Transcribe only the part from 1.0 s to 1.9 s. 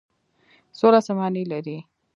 څه معنی لري؟